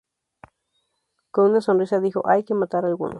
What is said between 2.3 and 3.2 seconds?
que matar a algunos".